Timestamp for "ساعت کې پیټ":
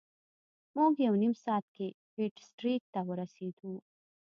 1.43-2.33